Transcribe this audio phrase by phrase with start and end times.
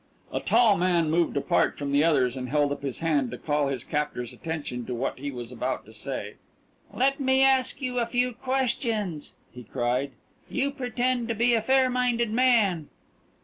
[0.33, 3.67] A tall man moved apart from the others, and held up his hand to call
[3.67, 6.37] his captor's attention to what he was about to say.
[6.91, 10.09] "Let me ask you a few questions!" he cried.
[10.49, 12.87] "You pretend to be a fair minded man."